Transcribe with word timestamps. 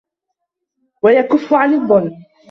وَيَكُفَّ 1.03 1.53
عَنْ 1.53 1.73
الظُّلْمِ 1.73 2.23